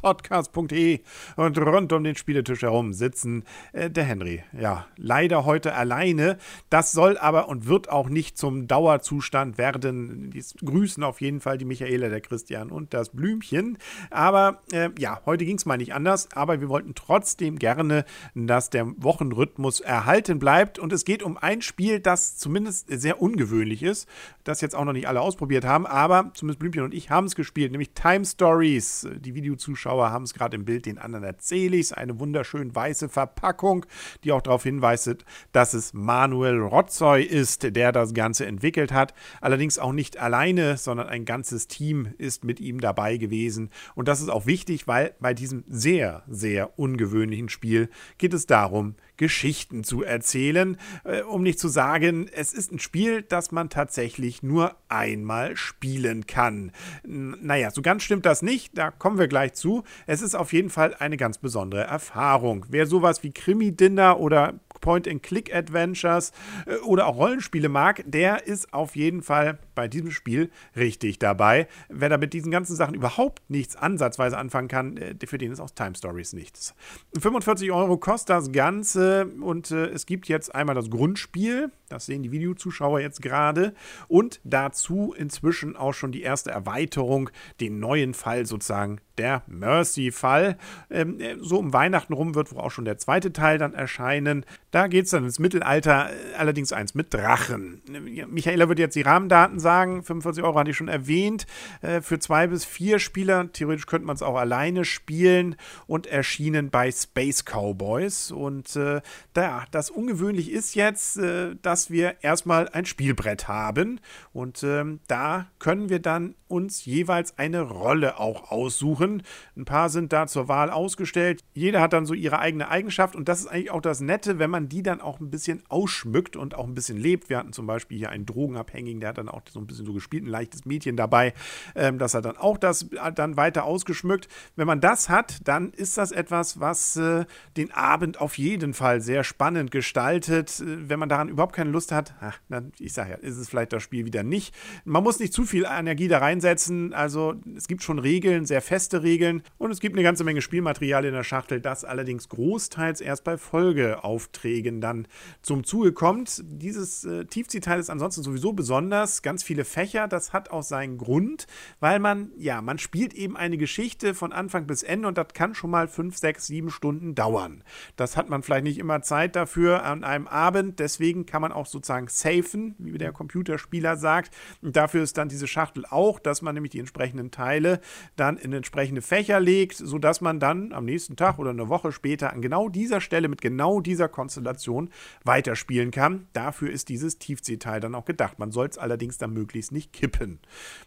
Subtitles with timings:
[0.00, 1.00] spiele-podcast.de
[1.36, 4.42] und rund um den Spieletisch herum sitzen äh, der Henry.
[4.58, 6.38] Ja, leider heute alleine.
[6.70, 10.30] Das soll aber und wird auch nicht zum Dauerzustand werden.
[10.30, 13.78] Die grüßen auf jeden Fall die Michaela, der Christian und das Blümchen.
[14.10, 16.28] Aber äh, ja, heute ging es mal nicht anders.
[16.34, 20.78] Aber wir wollten trotzdem gerne, dass der Wochenrhythmus erhalten bleibt.
[20.78, 24.08] Und es geht um ein Spiel, das zumindest sehr ungewöhnlich ist,
[24.44, 27.34] das jetzt auch noch nicht alle ausprobiert haben, aber zumindest Blümchen und ich haben es
[27.34, 29.06] gespielt, nämlich Time Stories.
[29.20, 31.92] Die Videozuschauer haben es gerade im Bild, den anderen erzähle ich es.
[31.92, 33.86] Eine wunderschön weiße Verpackung,
[34.24, 39.14] die auch darauf hinweist, dass es Manuel Rotzoy ist, der das Ganze entwickelt hat.
[39.40, 43.70] Allerdings auch nicht alleine, sondern ein ganzes Team ist mit ihm dabei gewesen.
[43.94, 48.94] Und das ist auch wichtig, weil bei diesem sehr, sehr ungewöhnlichen Spiel geht es darum,
[49.20, 54.42] Geschichten zu erzählen, äh, um nicht zu sagen, es ist ein Spiel, das man tatsächlich
[54.42, 56.72] nur einmal spielen kann.
[57.04, 59.84] Naja, so ganz stimmt das nicht, da kommen wir gleich zu.
[60.06, 62.64] Es ist auf jeden Fall eine ganz besondere Erfahrung.
[62.70, 66.32] Wer sowas wie Krimi-Dinner oder Point-and-Click-Adventures
[66.66, 71.68] äh, oder auch Rollenspiele mag, der ist auf jeden Fall bei diesem Spiel richtig dabei.
[71.88, 75.60] Wer da mit diesen ganzen Sachen überhaupt nichts ansatzweise anfangen kann, äh, für den ist
[75.60, 76.74] auch Time Stories nichts.
[77.18, 82.22] 45 Euro kostet das Ganze und äh, es gibt jetzt einmal das Grundspiel, das sehen
[82.22, 83.74] die Videozuschauer jetzt gerade,
[84.08, 90.56] und dazu inzwischen auch schon die erste Erweiterung, den neuen Fall sozusagen der Mercy-Fall.
[90.88, 94.46] Ähm, so um Weihnachten rum wird wohl auch schon der zweite Teil dann erscheinen.
[94.70, 97.82] Da geht es dann ins Mittelalter, allerdings eins mit Drachen.
[98.28, 100.02] Michaela wird jetzt die Rahmendaten sagen.
[100.02, 101.46] 45 Euro hatte ich schon erwähnt.
[101.82, 105.56] Äh, für zwei bis vier Spieler, theoretisch könnte man es auch alleine spielen
[105.86, 108.30] und erschienen bei Space Cowboys.
[108.30, 109.02] Und äh,
[109.34, 114.00] da, das ungewöhnlich ist jetzt, äh, dass wir erstmal ein Spielbrett haben.
[114.32, 119.09] Und ähm, da können wir dann uns jeweils eine Rolle auch aussuchen.
[119.56, 121.40] Ein paar sind da zur Wahl ausgestellt.
[121.54, 124.50] Jeder hat dann so ihre eigene Eigenschaft und das ist eigentlich auch das Nette, wenn
[124.50, 127.28] man die dann auch ein bisschen ausschmückt und auch ein bisschen lebt.
[127.28, 129.92] Wir hatten zum Beispiel hier einen Drogenabhängigen, der hat dann auch so ein bisschen so
[129.92, 131.34] gespielt, ein leichtes Mädchen dabei,
[131.74, 134.28] ähm, dass er dann auch das äh, dann weiter ausgeschmückt.
[134.56, 139.00] Wenn man das hat, dann ist das etwas, was äh, den Abend auf jeden Fall
[139.00, 140.60] sehr spannend gestaltet.
[140.60, 143.48] Äh, wenn man daran überhaupt keine Lust hat, ach, dann, ich sage ja, ist es
[143.48, 144.54] vielleicht das Spiel wieder nicht.
[144.84, 146.94] Man muss nicht zu viel Energie da rein einsetzen.
[146.94, 151.04] Also es gibt schon Regeln, sehr feste Regeln und es gibt eine ganze Menge Spielmaterial
[151.04, 155.08] in der Schachtel, das allerdings großteils erst bei Folgeaufträgen dann
[155.42, 156.42] zum Zuge kommt.
[156.44, 161.46] Dieses äh, Tiefziehteil ist ansonsten sowieso besonders, ganz viele Fächer, das hat auch seinen Grund,
[161.80, 165.54] weil man, ja, man spielt eben eine Geschichte von Anfang bis Ende und das kann
[165.54, 167.64] schon mal fünf, sechs, sieben Stunden dauern.
[167.96, 171.66] Das hat man vielleicht nicht immer Zeit dafür an einem Abend, deswegen kann man auch
[171.66, 174.34] sozusagen safen, wie der Computerspieler sagt.
[174.62, 177.80] Und dafür ist dann diese Schachtel auch dass man nämlich die entsprechenden Teile
[178.16, 178.50] dann in
[178.80, 182.70] entsprechende Fächer legt, sodass man dann am nächsten Tag oder eine Woche später an genau
[182.70, 184.88] dieser Stelle mit genau dieser Konstellation
[185.22, 186.28] weiterspielen kann.
[186.32, 188.38] Dafür ist dieses Tiefseeteil dann auch gedacht.
[188.38, 190.40] Man soll es allerdings dann möglichst nicht kippen.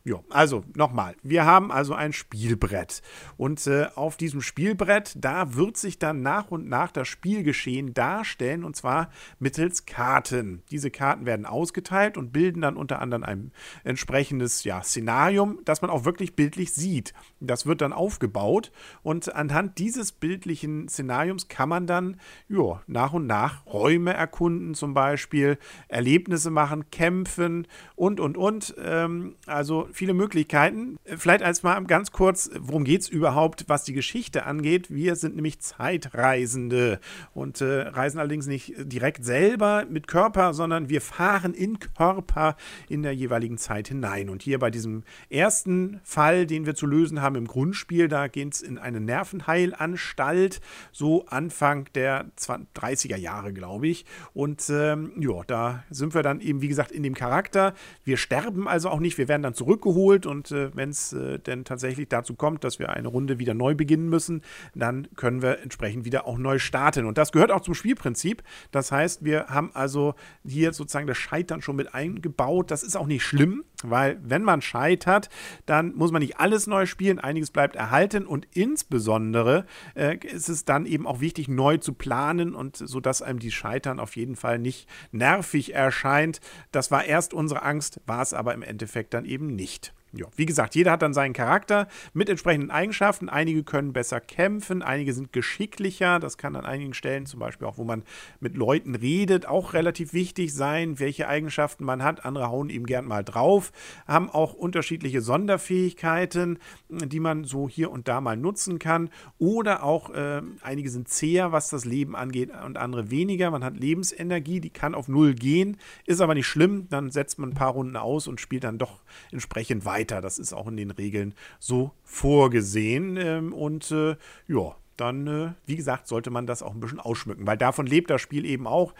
[0.03, 3.03] Ja, also nochmal, wir haben also ein Spielbrett
[3.37, 8.63] und äh, auf diesem Spielbrett, da wird sich dann nach und nach das Spielgeschehen darstellen
[8.63, 10.63] und zwar mittels Karten.
[10.71, 13.51] Diese Karten werden ausgeteilt und bilden dann unter anderem ein
[13.83, 17.13] entsprechendes ja, Szenarium, das man auch wirklich bildlich sieht.
[17.39, 18.71] Das wird dann aufgebaut
[19.03, 22.17] und anhand dieses bildlichen Szenariums kann man dann
[22.47, 25.57] jo, nach und nach Räume erkunden, zum Beispiel
[25.87, 28.75] Erlebnisse machen, kämpfen und und und.
[28.83, 30.97] Ähm, also viele Möglichkeiten.
[31.05, 34.89] Vielleicht erstmal ganz kurz, worum geht es überhaupt, was die Geschichte angeht?
[34.89, 36.99] Wir sind nämlich Zeitreisende
[37.33, 42.55] und äh, reisen allerdings nicht direkt selber mit Körper, sondern wir fahren in Körper
[42.89, 44.29] in der jeweiligen Zeit hinein.
[44.29, 48.53] Und hier bei diesem ersten Fall, den wir zu lösen haben im Grundspiel, da geht
[48.53, 50.61] es in eine Nervenheilanstalt,
[50.91, 54.05] so Anfang der 30er Jahre, glaube ich.
[54.35, 57.73] Und ähm, ja, da sind wir dann eben, wie gesagt, in dem Charakter.
[58.03, 61.65] Wir sterben also auch nicht, wir werden dann zurückgeholt und äh, wenn es äh, denn
[61.65, 64.43] tatsächlich dazu kommt, dass wir eine Runde wieder neu beginnen müssen,
[64.75, 67.07] dann können wir entsprechend wieder auch neu starten.
[67.07, 68.43] Und das gehört auch zum Spielprinzip.
[68.69, 70.13] Das heißt, wir haben also
[70.45, 72.69] hier sozusagen das Scheitern schon mit eingebaut.
[72.69, 75.29] Das ist auch nicht schlimm, weil wenn man scheitert,
[75.65, 77.19] dann muss man nicht alles neu spielen.
[77.19, 79.65] Einiges bleibt bleibt erhalten und insbesondere
[79.95, 83.51] äh, ist es dann eben auch wichtig, neu zu planen und so dass einem die
[83.51, 86.41] Scheitern auf jeden Fall nicht nervig erscheint.
[86.73, 89.93] Das war erst unsere Angst, war es aber im Endeffekt dann eben nicht.
[90.15, 93.29] Ja, wie gesagt, jeder hat dann seinen Charakter mit entsprechenden Eigenschaften.
[93.29, 96.19] Einige können besser kämpfen, einige sind geschicklicher.
[96.19, 98.03] Das kann an einigen Stellen, zum Beispiel auch, wo man
[98.39, 102.25] mit Leuten redet, auch relativ wichtig sein, welche Eigenschaften man hat.
[102.25, 103.71] Andere hauen ihm gern mal drauf,
[104.05, 109.09] haben auch unterschiedliche Sonderfähigkeiten, die man so hier und da mal nutzen kann.
[109.39, 113.49] Oder auch äh, einige sind zäher, was das Leben angeht, und andere weniger.
[113.49, 116.87] Man hat Lebensenergie, die kann auf Null gehen, ist aber nicht schlimm.
[116.89, 119.01] Dann setzt man ein paar Runden aus und spielt dann doch
[119.31, 120.21] entsprechend weiter weiter.
[120.21, 123.17] Das ist auch in den Regeln so vorgesehen.
[123.17, 124.15] Ähm, und äh,
[124.47, 128.09] ja, dann, äh, wie gesagt, sollte man das auch ein bisschen ausschmücken, weil davon lebt
[128.09, 128.93] das Spiel eben auch,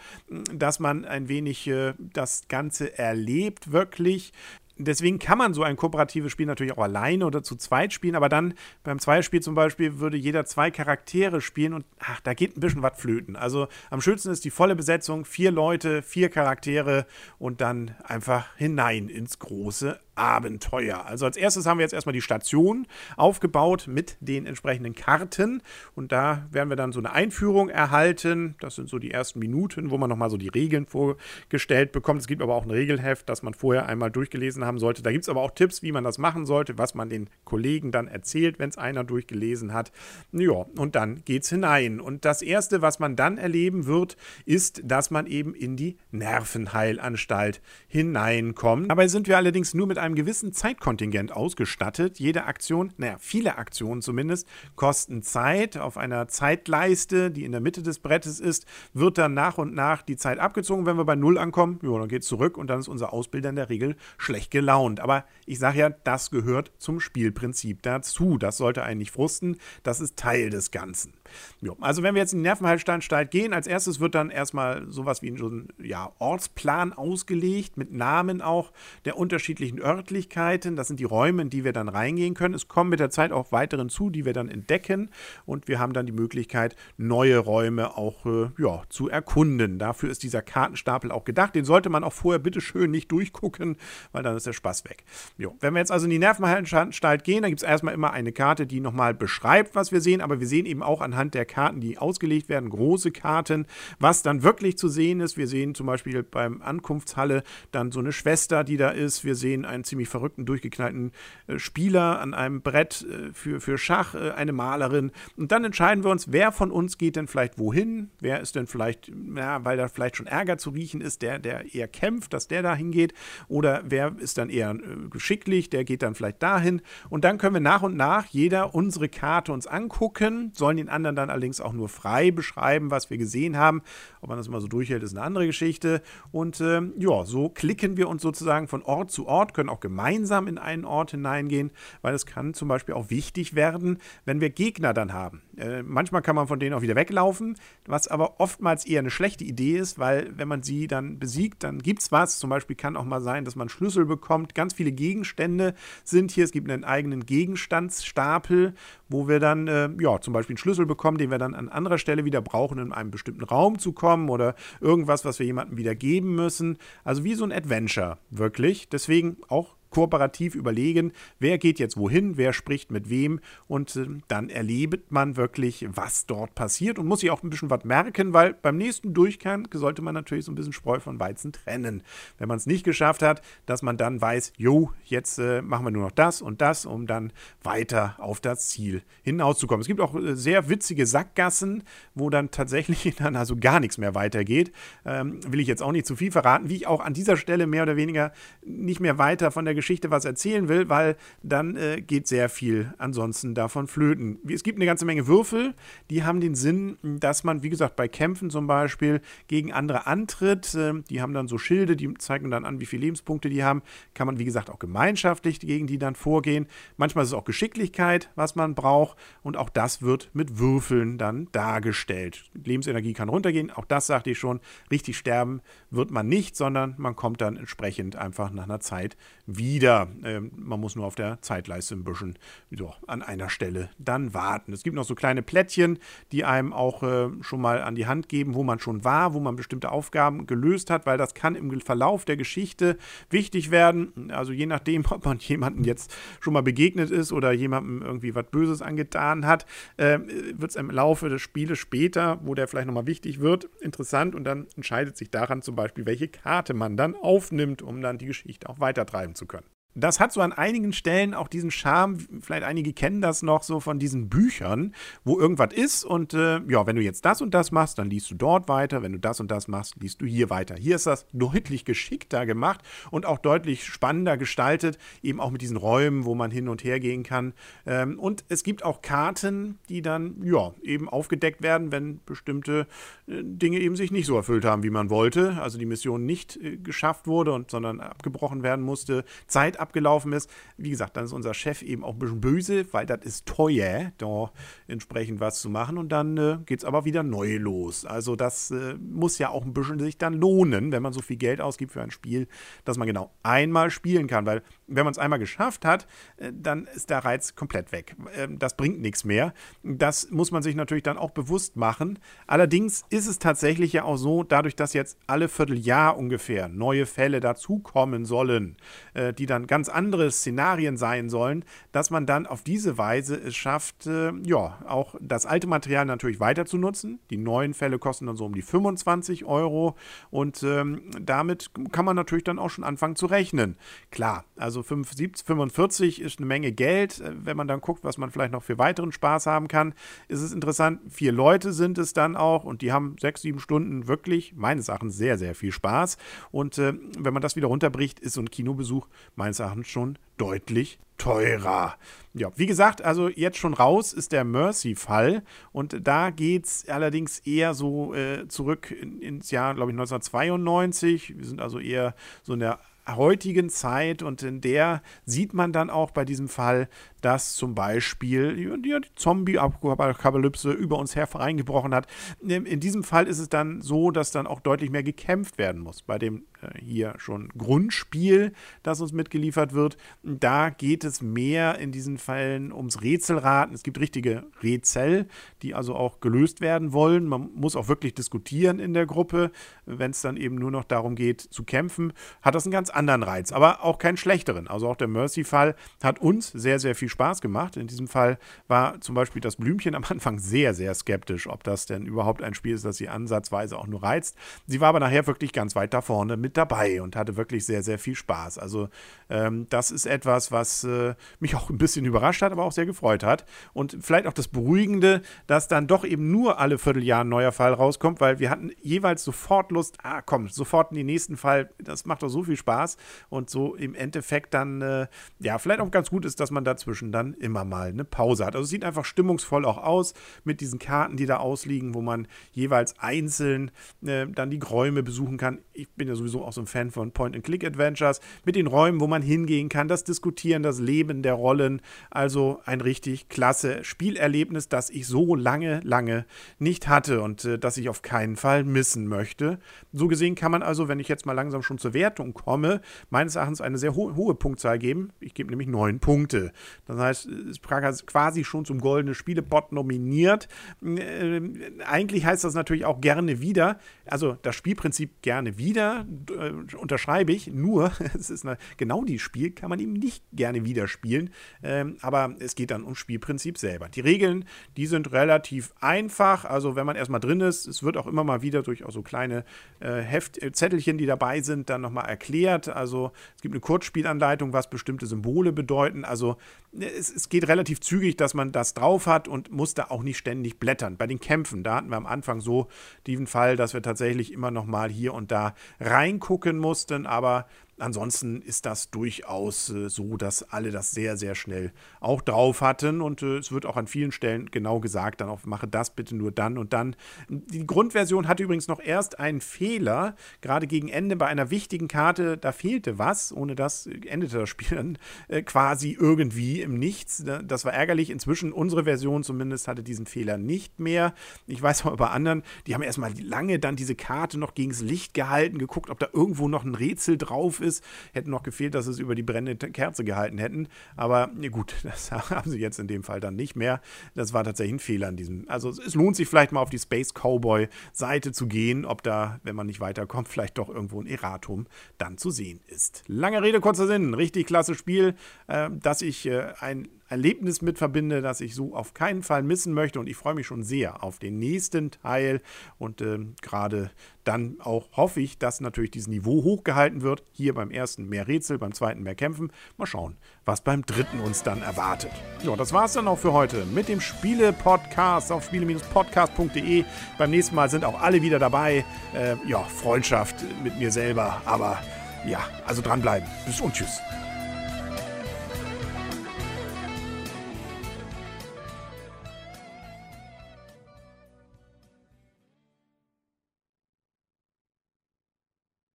[0.52, 4.32] dass man ein wenig äh, das Ganze erlebt, wirklich
[4.76, 8.28] deswegen kann man so ein kooperatives Spiel natürlich auch alleine oder zu zweit spielen, aber
[8.28, 12.60] dann beim Zweispiel zum Beispiel würde jeder zwei Charaktere spielen und ach, da geht ein
[12.60, 13.36] bisschen was flöten.
[13.36, 17.06] Also am schönsten ist die volle Besetzung, vier Leute, vier Charaktere
[17.38, 21.04] und dann einfach hinein ins große Abenteuer.
[21.06, 25.62] Also als erstes haben wir jetzt erstmal die Station aufgebaut mit den entsprechenden Karten
[25.94, 28.54] und da werden wir dann so eine Einführung erhalten.
[28.60, 32.20] Das sind so die ersten Minuten, wo man nochmal so die Regeln vorgestellt bekommt.
[32.20, 35.02] Es gibt aber auch ein Regelheft, das man vorher einmal durchgelesen haben sollte.
[35.02, 37.92] Da gibt es aber auch Tipps, wie man das machen sollte, was man den Kollegen
[37.92, 39.92] dann erzählt, wenn es einer durchgelesen hat.
[40.32, 42.00] Ja, und dann geht's hinein.
[42.00, 47.60] Und das erste, was man dann erleben wird, ist, dass man eben in die Nervenheilanstalt
[47.88, 48.90] hineinkommt.
[48.90, 52.18] Dabei sind wir allerdings nur mit einem gewissen Zeitkontingent ausgestattet.
[52.18, 54.46] Jede Aktion, naja, viele Aktionen zumindest,
[54.76, 55.76] kosten Zeit.
[55.76, 60.02] Auf einer Zeitleiste, die in der Mitte des Brettes ist, wird dann nach und nach
[60.02, 60.86] die Zeit abgezogen.
[60.86, 63.50] Wenn wir bei Null ankommen, ja, dann geht es zurück und dann ist unser Ausbilder
[63.50, 65.00] in der Regel schlecht gelaunt.
[65.00, 68.38] Aber ich sage ja, das gehört zum Spielprinzip dazu.
[68.38, 69.56] Das sollte einen nicht frusten.
[69.82, 71.14] Das ist Teil des Ganzen.
[71.60, 75.22] Jo, also wenn wir jetzt in den Nervenheilsteinstalt gehen, als erstes wird dann erstmal sowas
[75.22, 78.72] wie ein ja, Ortsplan ausgelegt, mit Namen auch
[79.04, 80.76] der unterschiedlichen Örtlichkeiten.
[80.76, 82.54] Das sind die Räume, in die wir dann reingehen können.
[82.54, 85.10] Es kommen mit der Zeit auch weiteren zu, die wir dann entdecken
[85.46, 89.78] und wir haben dann die Möglichkeit, neue Räume auch äh, ja, zu erkunden.
[89.78, 91.54] Dafür ist dieser Kartenstapel auch gedacht.
[91.54, 93.76] Den sollte man auch vorher bitte schön nicht durchgucken,
[94.12, 95.04] weil dann ist der Spaß weg.
[95.38, 98.32] Jo, wenn wir jetzt also in die Nervenheilsteinstalt gehen, dann gibt es erstmal immer eine
[98.32, 101.46] Karte, die nochmal beschreibt, was wir sehen, aber wir sehen eben auch anhand anhand der
[101.46, 103.66] Karten, die ausgelegt werden, große Karten,
[103.98, 105.36] was dann wirklich zu sehen ist.
[105.36, 107.42] Wir sehen zum Beispiel beim Ankunftshalle
[107.72, 109.24] dann so eine Schwester, die da ist.
[109.24, 111.12] Wir sehen einen ziemlich verrückten, durchgeknallten
[111.46, 115.12] äh, Spieler an einem Brett äh, für, für Schach, äh, eine Malerin.
[115.36, 118.10] Und dann entscheiden wir uns, wer von uns geht denn vielleicht wohin?
[118.20, 121.74] Wer ist denn vielleicht, ja, weil da vielleicht schon Ärger zu riechen ist, der, der
[121.74, 123.14] eher kämpft, dass der da hingeht?
[123.48, 126.82] Oder wer ist dann eher äh, geschicklich, der geht dann vielleicht dahin?
[127.08, 131.03] Und dann können wir nach und nach jeder unsere Karte uns angucken, sollen den anderen
[131.12, 133.82] dann allerdings auch nur frei beschreiben, was wir gesehen haben.
[134.20, 136.02] Ob man das immer so durchhält, ist eine andere Geschichte.
[136.32, 140.46] Und äh, ja, so klicken wir uns sozusagen von Ort zu Ort, können auch gemeinsam
[140.46, 141.70] in einen Ort hineingehen,
[142.02, 145.42] weil es kann zum Beispiel auch wichtig werden, wenn wir Gegner dann haben.
[145.58, 147.56] Äh, manchmal kann man von denen auch wieder weglaufen,
[147.86, 151.78] was aber oftmals eher eine schlechte Idee ist, weil wenn man sie dann besiegt, dann
[151.78, 152.38] gibt es was.
[152.38, 154.54] Zum Beispiel kann auch mal sein, dass man Schlüssel bekommt.
[154.54, 155.74] Ganz viele Gegenstände
[156.04, 156.44] sind hier.
[156.44, 158.74] Es gibt einen eigenen Gegenstandsstapel,
[159.08, 161.98] wo wir dann äh, ja, zum Beispiel einen Schlüssel bekommen, den wir dann an anderer
[161.98, 165.94] Stelle wieder brauchen, in einem bestimmten Raum zu kommen oder irgendwas, was wir jemandem wieder
[165.94, 166.78] geben müssen.
[167.04, 168.88] Also wie so ein Adventure, wirklich.
[168.88, 174.50] Deswegen auch kooperativ überlegen, wer geht jetzt wohin, wer spricht mit wem und äh, dann
[174.50, 178.54] erlebt man wirklich, was dort passiert und muss sich auch ein bisschen was merken, weil
[178.54, 182.02] beim nächsten Durchgang sollte man natürlich so ein bisschen Spreu von Weizen trennen.
[182.38, 185.92] Wenn man es nicht geschafft hat, dass man dann weiß, jo, jetzt äh, machen wir
[185.92, 187.32] nur noch das und das, um dann
[187.62, 189.80] weiter auf das Ziel hinauszukommen.
[189.80, 191.84] Es gibt auch äh, sehr witzige Sackgassen,
[192.16, 194.72] wo dann tatsächlich dann also gar nichts mehr weitergeht.
[195.04, 197.68] Ähm, will ich jetzt auch nicht zu viel verraten, wie ich auch an dieser Stelle
[197.68, 198.32] mehr oder weniger
[198.66, 202.48] nicht mehr weiter von der Geschichte Geschichte was erzählen will, weil dann äh, geht sehr
[202.48, 204.38] viel ansonsten davon flöten.
[204.48, 205.74] Es gibt eine ganze Menge Würfel,
[206.08, 210.74] die haben den Sinn, dass man, wie gesagt, bei Kämpfen zum Beispiel gegen andere antritt.
[210.74, 213.82] Äh, die haben dann so Schilde, die zeigen dann an, wie viele Lebenspunkte die haben.
[214.14, 216.66] Kann man, wie gesagt, auch gemeinschaftlich gegen die dann vorgehen.
[216.96, 219.18] Manchmal ist es auch Geschicklichkeit, was man braucht.
[219.42, 222.50] Und auch das wird mit Würfeln dann dargestellt.
[222.54, 223.70] Lebensenergie kann runtergehen.
[223.70, 224.60] Auch das sagte ich schon.
[224.90, 225.60] Richtig sterben
[225.90, 230.06] wird man nicht, sondern man kommt dann entsprechend einfach nach einer Zeit wieder wieder.
[230.22, 232.38] Ähm, man muss nur auf der Zeitleiste ein bisschen
[232.70, 234.72] so, an einer Stelle dann warten.
[234.72, 235.98] Es gibt noch so kleine Plättchen,
[236.30, 239.40] die einem auch äh, schon mal an die Hand geben, wo man schon war, wo
[239.40, 242.96] man bestimmte Aufgaben gelöst hat, weil das kann im Verlauf der Geschichte
[243.30, 244.30] wichtig werden.
[244.30, 248.46] Also je nachdem, ob man jemanden jetzt schon mal begegnet ist oder jemandem irgendwie was
[248.52, 249.66] Böses angetan hat,
[249.96, 250.20] äh,
[250.56, 254.44] wird es im Laufe des Spieles später, wo der vielleicht nochmal wichtig wird, interessant und
[254.44, 258.68] dann entscheidet sich daran zum Beispiel, welche Karte man dann aufnimmt, um dann die Geschichte
[258.68, 259.63] auch weitertreiben zu können
[259.94, 263.80] das hat so an einigen Stellen auch diesen Charme, vielleicht einige kennen das noch so
[263.80, 267.70] von diesen Büchern, wo irgendwas ist und äh, ja, wenn du jetzt das und das
[267.70, 270.50] machst, dann liest du dort weiter, wenn du das und das machst, liest du hier
[270.50, 270.74] weiter.
[270.76, 275.76] Hier ist das deutlich geschickter gemacht und auch deutlich spannender gestaltet, eben auch mit diesen
[275.76, 277.52] Räumen, wo man hin und her gehen kann.
[277.86, 282.86] Ähm, und es gibt auch Karten, die dann ja eben aufgedeckt werden, wenn bestimmte
[283.28, 286.56] äh, Dinge eben sich nicht so erfüllt haben, wie man wollte, also die Mission nicht
[286.56, 290.50] äh, geschafft wurde und sondern abgebrochen werden musste, Zeit abgelaufen ist.
[290.76, 294.12] Wie gesagt, dann ist unser Chef eben auch ein bisschen böse, weil das ist teuer,
[294.18, 294.50] da
[294.88, 295.98] entsprechend was zu machen.
[295.98, 298.04] Und dann äh, geht es aber wieder neu los.
[298.04, 301.36] Also das äh, muss ja auch ein bisschen sich dann lohnen, wenn man so viel
[301.36, 302.48] Geld ausgibt für ein Spiel,
[302.84, 304.46] dass man genau einmal spielen kann.
[304.46, 308.16] Weil wenn man es einmal geschafft hat, äh, dann ist der Reiz komplett weg.
[308.34, 309.52] Ähm, das bringt nichts mehr.
[309.82, 312.18] Das muss man sich natürlich dann auch bewusst machen.
[312.46, 317.40] Allerdings ist es tatsächlich ja auch so, dadurch, dass jetzt alle Vierteljahr ungefähr neue Fälle
[317.40, 318.76] dazukommen sollen,
[319.14, 323.56] äh, die dann ganz andere Szenarien sein sollen, dass man dann auf diese Weise es
[323.56, 327.18] schafft, äh, ja, auch das alte Material natürlich weiter zu nutzen.
[327.30, 329.96] Die neuen Fälle kosten dann so um die 25 Euro
[330.30, 333.76] und ähm, damit kann man natürlich dann auch schon anfangen zu rechnen.
[334.12, 335.10] Klar, also 5,
[335.44, 337.20] 45 ist eine Menge Geld.
[337.20, 339.92] Äh, wenn man dann guckt, was man vielleicht noch für weiteren Spaß haben kann,
[340.28, 341.00] ist es interessant.
[341.10, 345.16] Vier Leute sind es dann auch und die haben sechs, sieben Stunden wirklich, meines Erachtens,
[345.16, 346.16] sehr, sehr viel Spaß.
[346.52, 350.98] Und äh, wenn man das wieder runterbricht, ist so ein Kinobesuch meines Erachtens schon deutlich
[351.18, 351.96] teurer.
[352.34, 355.42] Ja, wie gesagt, also jetzt schon raus ist der Mercy-Fall
[355.72, 361.38] und da geht es allerdings eher so äh, zurück in, ins Jahr, glaube ich, 1992.
[361.38, 365.90] Wir sind also eher so in der heutigen Zeit und in der sieht man dann
[365.90, 366.88] auch bei diesem Fall,
[367.24, 372.06] dass zum Beispiel die Zombie-Apokalypse über uns hereingebrochen hat.
[372.40, 376.02] In diesem Fall ist es dann so, dass dann auch deutlich mehr gekämpft werden muss.
[376.02, 378.52] Bei dem äh, hier schon Grundspiel,
[378.82, 383.74] das uns mitgeliefert wird, da geht es mehr in diesen Fällen ums Rätselraten.
[383.74, 385.26] Es gibt richtige Rätsel,
[385.62, 387.24] die also auch gelöst werden wollen.
[387.24, 389.50] Man muss auch wirklich diskutieren in der Gruppe.
[389.86, 392.12] Wenn es dann eben nur noch darum geht zu kämpfen,
[392.42, 394.68] hat das einen ganz anderen Reiz, aber auch keinen schlechteren.
[394.68, 397.76] Also auch der Mercy-Fall hat uns sehr, sehr viel Spaß gemacht.
[397.76, 401.86] In diesem Fall war zum Beispiel das Blümchen am Anfang sehr, sehr skeptisch, ob das
[401.86, 404.36] denn überhaupt ein Spiel ist, das sie ansatzweise auch nur reizt.
[404.66, 407.82] Sie war aber nachher wirklich ganz weit da vorne mit dabei und hatte wirklich sehr,
[407.82, 408.58] sehr viel Spaß.
[408.58, 408.88] Also
[409.30, 412.86] ähm, das ist etwas, was äh, mich auch ein bisschen überrascht hat, aber auch sehr
[412.86, 413.44] gefreut hat.
[413.72, 417.72] Und vielleicht auch das Beruhigende, dass dann doch eben nur alle Vierteljahr ein neuer Fall
[417.72, 422.04] rauskommt, weil wir hatten jeweils sofort Lust, ah komm, sofort in den nächsten Fall, das
[422.04, 422.96] macht doch so viel Spaß.
[423.28, 425.06] Und so im Endeffekt dann, äh,
[425.38, 428.54] ja, vielleicht auch ganz gut ist, dass man dazwischen dann immer mal eine Pause hat.
[428.54, 432.26] Also es sieht einfach stimmungsvoll auch aus mit diesen Karten, die da ausliegen, wo man
[432.52, 433.70] jeweils einzeln
[434.04, 435.58] äh, dann die Räume besuchen kann.
[435.72, 439.22] Ich bin ja sowieso auch so ein Fan von Point-and-Click-Adventures, mit den Räumen, wo man
[439.22, 441.80] hingehen kann, das Diskutieren, das Leben der Rollen.
[442.10, 446.26] Also ein richtig klasse Spielerlebnis, das ich so lange, lange
[446.58, 449.58] nicht hatte und äh, das ich auf keinen Fall missen möchte.
[449.92, 452.80] So gesehen kann man also, wenn ich jetzt mal langsam schon zur Wertung komme,
[453.10, 455.10] meines Erachtens eine sehr ho hohe Punktzahl geben.
[455.20, 456.52] Ich gebe nämlich neun Punkte.
[456.86, 460.48] Das heißt, ist quasi schon zum goldenen Spielebot nominiert.
[460.84, 461.40] Äh,
[461.86, 463.78] eigentlich heißt das natürlich auch gerne wieder.
[464.06, 467.48] Also das Spielprinzip gerne wieder äh, unterschreibe ich.
[467.48, 471.30] Nur, es ist eine, genau die Spiel kann man eben nicht gerne wieder spielen.
[471.62, 473.88] Ähm, aber es geht dann ums Spielprinzip selber.
[473.88, 474.44] Die Regeln,
[474.76, 476.44] die sind relativ einfach.
[476.44, 479.02] Also wenn man erstmal drin ist, es wird auch immer mal wieder durch auch so
[479.02, 479.44] kleine
[479.80, 482.68] äh, Heft, äh, Zettelchen, die dabei sind, dann nochmal erklärt.
[482.68, 486.04] Also es gibt eine Kurzspielanleitung, was bestimmte Symbole bedeuten.
[486.04, 486.36] Also
[486.84, 490.18] es, es, geht relativ zügig, dass man das drauf hat und muss da auch nicht
[490.18, 490.96] ständig blättern.
[490.96, 492.68] Bei den Kämpfen, da hatten wir am Anfang so
[493.06, 497.46] diesen Fall, dass wir tatsächlich immer noch mal hier und da reingucken mussten, aber
[497.78, 503.00] ansonsten ist das durchaus äh, so, dass alle das sehr, sehr schnell auch drauf hatten.
[503.00, 506.16] Und äh, es wird auch an vielen Stellen genau gesagt, dann auch mache das bitte
[506.16, 506.96] nur dann und dann.
[507.28, 512.36] Die Grundversion hatte übrigens noch erst einen Fehler, gerade gegen Ende bei einer wichtigen Karte,
[512.36, 513.32] da fehlte was.
[513.32, 517.24] Ohne das endete das Spiel dann äh, quasi irgendwie im Nichts.
[517.44, 518.10] Das war ärgerlich.
[518.10, 521.14] Inzwischen, unsere Version zumindest, hatte diesen Fehler nicht mehr.
[521.46, 524.80] Ich weiß aber bei anderen, die haben erstmal lange dann diese Karte noch gegen das
[524.80, 527.84] Licht gehalten, geguckt, ob da irgendwo noch ein Rätsel drauf ist.
[528.12, 530.68] Hätte noch gefehlt, dass sie es über die brennende Kerze gehalten hätten.
[530.96, 533.80] Aber gut, das haben sie jetzt in dem Fall dann nicht mehr.
[534.14, 535.48] Das war tatsächlich ein Fehler in diesem.
[535.48, 539.40] Also es lohnt sich vielleicht mal auf die Space Cowboy Seite zu gehen, ob da,
[539.42, 541.66] wenn man nicht weiterkommt, vielleicht doch irgendwo ein Erratum
[541.98, 543.02] dann zu sehen ist.
[543.06, 544.14] Lange Rede, kurzer Sinn.
[544.14, 545.14] Richtig klasse Spiel,
[545.46, 549.72] äh, dass ich äh, ein Erlebnis mit verbinde, das ich so auf keinen Fall missen
[549.72, 550.00] möchte.
[550.00, 552.42] Und ich freue mich schon sehr auf den nächsten Teil.
[552.76, 553.92] Und äh, gerade
[554.24, 557.22] dann auch hoffe ich, dass natürlich dieses Niveau hochgehalten wird.
[557.30, 559.52] Hier beim ersten mehr Rätsel, beim zweiten mehr Kämpfen.
[559.76, 562.10] Mal schauen, was beim dritten uns dann erwartet.
[562.42, 566.84] Ja, das war es dann auch für heute mit dem Spiele-Podcast auf spiele-podcast.de.
[567.16, 568.84] Beim nächsten Mal sind auch alle wieder dabei.
[569.14, 571.42] Äh, ja, Freundschaft mit mir selber.
[571.44, 571.78] Aber
[572.26, 573.28] ja, also dranbleiben.
[573.46, 574.00] Bis und tschüss.